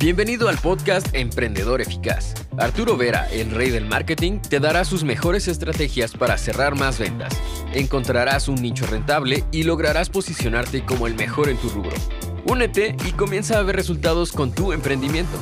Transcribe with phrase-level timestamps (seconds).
[0.00, 2.34] Bienvenido al podcast Emprendedor Eficaz.
[2.56, 7.36] Arturo Vera, el rey del marketing, te dará sus mejores estrategias para cerrar más ventas.
[7.74, 11.96] Encontrarás un nicho rentable y lograrás posicionarte como el mejor en tu rubro.
[12.46, 15.36] Únete y comienza a ver resultados con tu emprendimiento.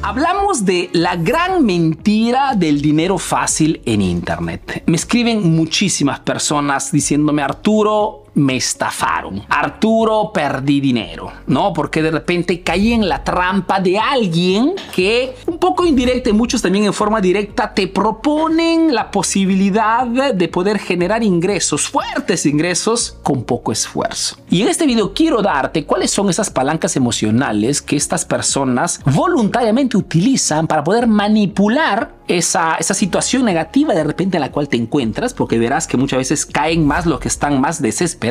[0.00, 4.82] Hablamos de la gran mentira del dinero fácil en Internet.
[4.86, 9.42] Me escriben muchísimas personas diciéndome, Arturo, me estafaron.
[9.48, 11.72] Arturo, perdí dinero, ¿no?
[11.72, 16.62] Porque de repente caí en la trampa de alguien que un poco indirecta y muchos
[16.62, 23.44] también en forma directa te proponen la posibilidad de poder generar ingresos, fuertes ingresos con
[23.44, 24.36] poco esfuerzo.
[24.48, 29.96] Y en este video quiero darte cuáles son esas palancas emocionales que estas personas voluntariamente
[29.96, 35.34] utilizan para poder manipular esa, esa situación negativa de repente en la cual te encuentras,
[35.34, 38.21] porque verás que muchas veces caen más los que están más desesperados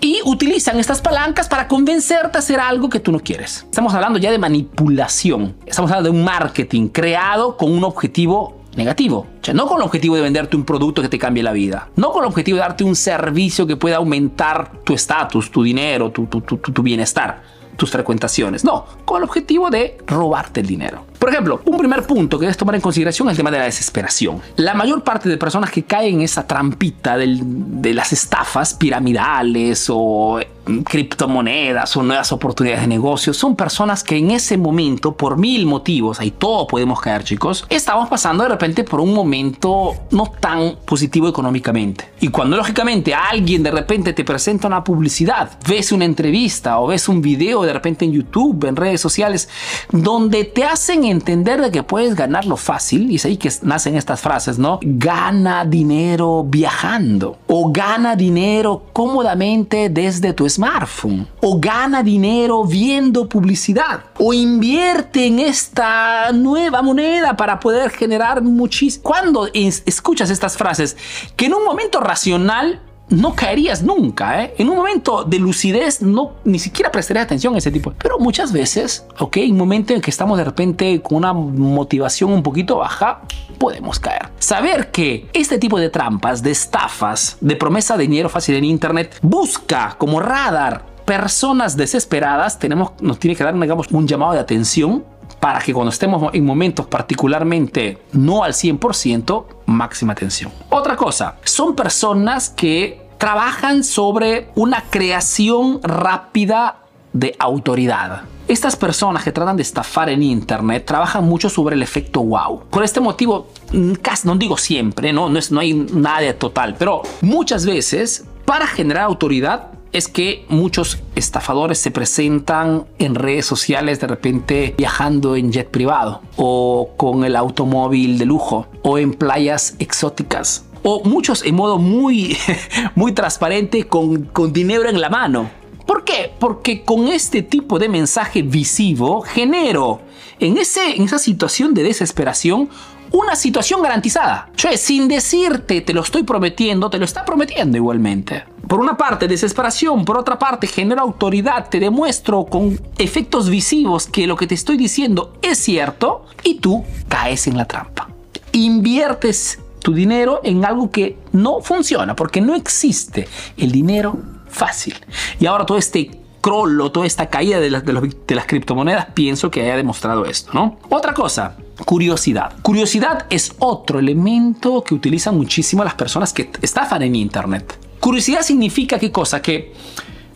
[0.00, 3.64] y utilizan estas palancas para convencerte a hacer algo que tú no quieres.
[3.70, 5.54] Estamos hablando ya de manipulación.
[5.64, 9.26] Estamos hablando de un marketing creado con un objetivo negativo.
[9.40, 11.88] O sea, no con el objetivo de venderte un producto que te cambie la vida.
[11.94, 16.10] No con el objetivo de darte un servicio que pueda aumentar tu estatus, tu dinero,
[16.10, 17.42] tu, tu, bienestar,
[17.76, 18.64] tus frecuentaciones.
[18.64, 21.04] No, con el objetivo de robarte el dinero.
[21.18, 23.64] Por ejemplo, un primer punto que debes tomar en consideración es el tema de la
[23.64, 24.40] desesperación.
[24.56, 30.40] La mayor parte de personas que caen en esa trampita de las estafas piramidales o
[30.84, 36.20] criptomonedas o nuevas oportunidades de negocio son personas que en ese momento, por mil motivos,
[36.20, 41.28] ahí todos podemos caer chicos, estamos pasando de repente por un momento no tan positivo
[41.28, 42.10] económicamente.
[42.20, 47.08] Y cuando lógicamente alguien de repente te presenta una publicidad, ves una entrevista o ves
[47.08, 49.48] un video de repente en YouTube, en redes sociales,
[49.90, 54.20] donde te hacen entender de que puedes ganarlo fácil, y es ahí que nacen estas
[54.20, 54.78] frases, ¿no?
[54.82, 64.04] Gana dinero viajando o gana dinero cómodamente desde tu smartphone o gana dinero viendo publicidad
[64.18, 69.02] o invierte en esta nueva moneda para poder generar muchísimo.
[69.02, 70.96] Cuando escuchas estas frases
[71.36, 74.54] que en un momento racional no caerías nunca, ¿eh?
[74.58, 77.92] En un momento de lucidez no ni siquiera prestaría atención a ese tipo.
[77.98, 82.32] Pero muchas veces, ok, en un momento en que estamos de repente con una motivación
[82.32, 83.22] un poquito baja,
[83.58, 84.28] podemos caer.
[84.38, 89.18] Saber que este tipo de trampas, de estafas, de promesa de dinero fácil en internet,
[89.22, 95.04] busca como radar personas desesperadas, tenemos, nos tiene que dar, digamos, un llamado de atención
[95.46, 100.50] para que cuando estemos en momentos particularmente no al 100%, máxima atención.
[100.70, 106.78] Otra cosa, son personas que trabajan sobre una creación rápida
[107.12, 108.22] de autoridad.
[108.48, 112.64] Estas personas que tratan de estafar en internet trabajan mucho sobre el efecto wow.
[112.68, 116.74] Por este motivo, mm, casi no digo siempre, no, no, es, no hay nada total,
[116.76, 123.98] pero muchas veces para generar autoridad es que muchos estafadores se presentan en redes sociales
[123.98, 129.74] de repente viajando en jet privado o con el automóvil de lujo o en playas
[129.78, 132.36] exóticas o muchos en modo muy,
[132.94, 135.48] muy transparente con, con dinero en la mano.
[135.86, 136.30] ¿Por qué?
[136.38, 140.00] Porque con este tipo de mensaje visivo genero
[140.40, 142.68] en, ese, en esa situación de desesperación
[143.12, 144.50] una situación garantizada.
[144.56, 148.44] Che, sin decirte te lo estoy prometiendo, te lo está prometiendo igualmente.
[148.66, 154.26] Por una parte, desesperación, por otra parte, genera autoridad, te demuestro con efectos visivos que
[154.26, 158.08] lo que te estoy diciendo es cierto y tú caes en la trampa.
[158.52, 164.18] Inviertes tu dinero en algo que no funciona porque no existe el dinero
[164.48, 164.96] fácil.
[165.38, 169.76] Y ahora todo este crollo, toda esta caída de, de las criptomonedas, pienso que haya
[169.76, 170.78] demostrado esto, ¿no?
[170.88, 172.54] Otra cosa, curiosidad.
[172.62, 177.78] Curiosidad es otro elemento que utilizan muchísimo las personas que estafan en Internet.
[178.00, 179.42] Curiosidad significa qué cosa?
[179.42, 179.72] Que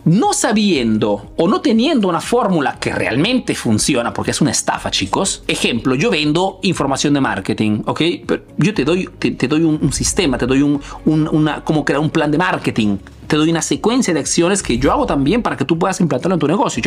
[0.05, 5.43] no sabiendo o no teniendo una fórmula que realmente funciona, porque es una estafa, chicos.
[5.47, 8.01] Ejemplo, yo vendo información de marketing, ¿ok?
[8.25, 12.09] Pero yo te doy, te, doy un, sistema, te doy un, una, como crear un
[12.09, 12.97] plan de marketing
[13.31, 16.33] te doy una secuencia de acciones que yo hago también para que tú puedas implantarlo
[16.33, 16.83] en tu negocio.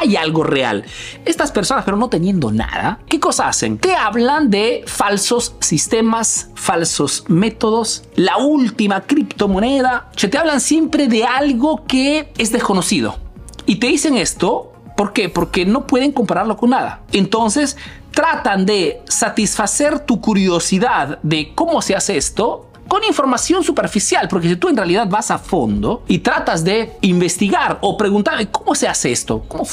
[0.00, 0.84] hay algo real.
[1.24, 3.78] Estas personas, pero no teniendo nada, ¿qué cosa hacen?
[3.78, 10.10] Te hablan de falsos sistemas, falsos métodos, la última criptomoneda.
[10.16, 13.16] te hablan siempre de algo que es desconocido.
[13.64, 15.28] Y te dicen esto, ¿por qué?
[15.28, 17.02] Porque no pueden compararlo con nada.
[17.12, 17.76] Entonces,
[18.10, 24.56] tratan de satisfacer tu curiosidad de cómo se hace esto con información superficial, porque si
[24.56, 29.12] tú en realidad vas a fondo y tratas de investigar o preguntar cómo se hace
[29.12, 29.64] esto, ¿Cómo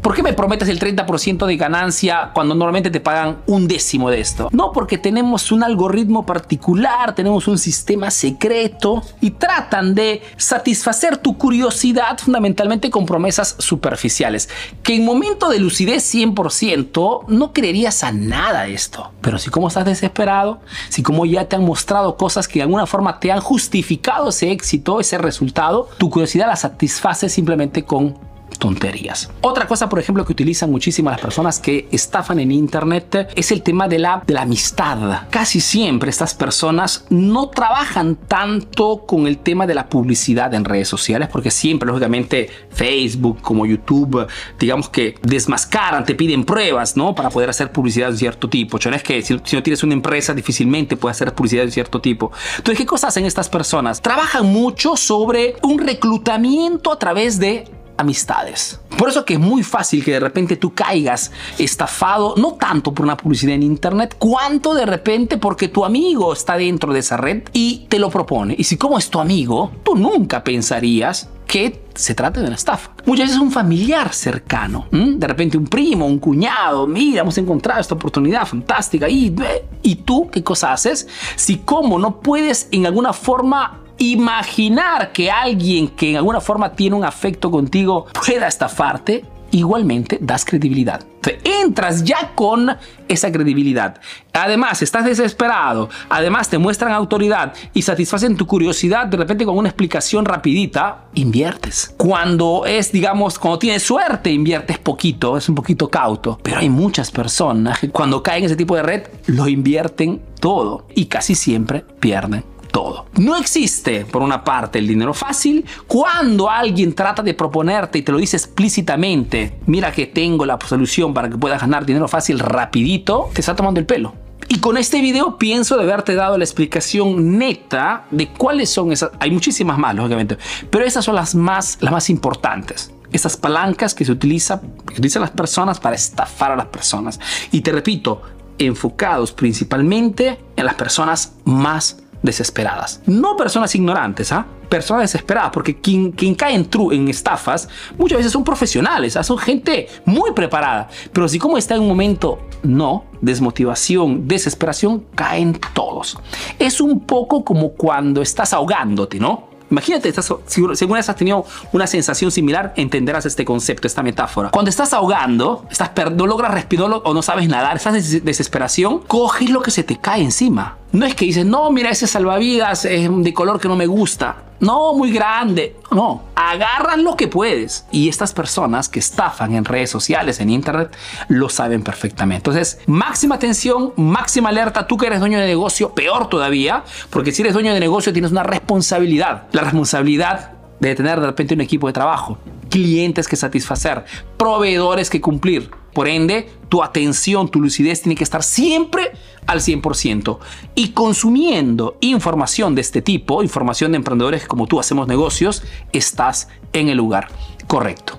[0.00, 4.20] ¿por qué me prometes el 30% de ganancia cuando normalmente te pagan un décimo de
[4.20, 4.48] esto?
[4.52, 11.36] No, porque tenemos un algoritmo particular, tenemos un sistema secreto y tratan de satisfacer tu
[11.36, 14.48] curiosidad fundamentalmente con promesas superficiales,
[14.82, 19.10] que en momento de lucidez 100% no creerías a nada de esto.
[19.20, 22.86] Pero si como estás desesperado, si como ya te han mostrado cosas que de alguna
[22.86, 28.18] forma te han justificado ese éxito, ese resultado, tu curiosidad la satisface simplemente con
[28.58, 29.30] tonterías.
[29.40, 33.62] Otra cosa, por ejemplo, que utilizan muchísimas las personas que estafan en Internet es el
[33.62, 35.28] tema de la, de la amistad.
[35.30, 40.88] Casi siempre estas personas no trabajan tanto con el tema de la publicidad en redes
[40.88, 44.26] sociales porque siempre, lógicamente, Facebook como YouTube,
[44.58, 47.14] digamos que desmascaran, te piden pruebas, ¿no?
[47.14, 48.78] Para poder hacer publicidad de cierto tipo.
[48.84, 52.32] No es que si no tienes una empresa difícilmente puedes hacer publicidad de cierto tipo.
[52.56, 54.00] Entonces, ¿qué cosas hacen estas personas?
[54.00, 57.64] Trabajan mucho sobre un reclutamiento a través de
[58.00, 58.80] amistades.
[58.96, 63.06] Por eso que es muy fácil que de repente tú caigas estafado, no tanto por
[63.06, 67.44] una publicidad en internet, cuanto de repente porque tu amigo está dentro de esa red
[67.52, 68.54] y te lo propone.
[68.58, 72.92] Y si como es tu amigo, tú nunca pensarías que se trata de una estafa.
[73.06, 77.94] Muchas veces un familiar cercano, de repente un primo, un cuñado, mira, hemos encontrado esta
[77.94, 79.34] oportunidad fantástica y,
[79.82, 81.08] y tú, ¿qué cosa haces?
[81.34, 86.96] Si como no puedes en alguna forma imaginar que alguien que en alguna forma tiene
[86.96, 91.04] un afecto contigo pueda estafarte, igualmente das credibilidad.
[91.44, 92.70] entras ya con
[93.08, 94.00] esa credibilidad.
[94.32, 95.90] Además, estás desesperado.
[96.08, 101.04] Además, te muestran autoridad y satisfacen tu curiosidad de repente con una explicación rapidita.
[101.14, 101.92] Inviertes.
[101.98, 106.38] Cuando es, digamos, cuando tienes suerte, inviertes poquito, es un poquito cauto.
[106.42, 110.86] Pero hay muchas personas que cuando caen en ese tipo de red, lo invierten todo
[110.94, 113.06] y casi siempre pierden todo.
[113.18, 115.64] No existe, por una parte, el dinero fácil.
[115.86, 121.12] Cuando alguien trata de proponerte y te lo dice explícitamente, mira que tengo la solución
[121.14, 124.14] para que puedas ganar dinero fácil rapidito, te está tomando el pelo.
[124.52, 129.12] Y con este video pienso de haberte dado la explicación neta de cuáles son esas.
[129.20, 130.38] Hay muchísimas más, lógicamente,
[130.70, 132.92] pero esas son las más, las más importantes.
[133.12, 137.20] Esas palancas que se utiliza, utilizan las personas para estafar a las personas.
[137.52, 138.22] Y te repito,
[138.58, 143.00] enfocados principalmente en las personas más desesperadas.
[143.06, 144.46] No personas ignorantes, ¿ah?
[144.68, 147.68] Personas desesperadas, porque quien, quien cae en, true, en estafas
[147.98, 149.22] muchas veces son profesionales, ¿ah?
[149.22, 150.88] son gente muy preparada.
[151.12, 156.18] Pero si como está en un momento no, desmotivación, desesperación, caen todos.
[156.58, 159.50] Es un poco como cuando estás ahogándote, ¿no?
[159.70, 164.50] Imagínate, estás, si según has tenido una sensación similar, entenderás este concepto, esta metáfora.
[164.50, 169.48] Cuando estás ahogando, estás no logras respirar o no sabes nadar, estás en desesperación, coges
[169.48, 170.79] lo que se te cae encima.
[170.92, 174.44] No es que dices, no, mira, ese salvavidas es de color que no me gusta.
[174.58, 175.76] No, muy grande.
[175.90, 177.86] No, agarras lo que puedes.
[177.92, 180.94] Y estas personas que estafan en redes sociales, en internet,
[181.28, 182.50] lo saben perfectamente.
[182.50, 184.86] Entonces, máxima atención, máxima alerta.
[184.86, 188.32] Tú que eres dueño de negocio, peor todavía, porque si eres dueño de negocio tienes
[188.32, 189.44] una responsabilidad.
[189.52, 192.38] La responsabilidad de tener de repente un equipo de trabajo,
[192.68, 194.04] clientes que satisfacer,
[194.36, 195.70] proveedores que cumplir.
[195.94, 199.12] Por ende, tu atención, tu lucidez tiene que estar siempre
[199.50, 200.38] al 100%.
[200.76, 206.88] Y consumiendo información de este tipo, información de emprendedores como tú hacemos negocios, estás en
[206.88, 207.28] el lugar
[207.66, 208.16] correcto.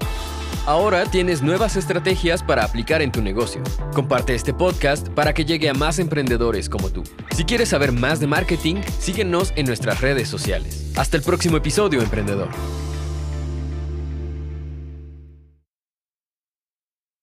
[0.66, 3.64] Ahora tienes nuevas estrategias para aplicar en tu negocio.
[3.94, 7.02] Comparte este podcast para que llegue a más emprendedores como tú.
[7.32, 10.92] Si quieres saber más de marketing, síguenos en nuestras redes sociales.
[10.98, 12.50] Hasta el próximo episodio, emprendedor.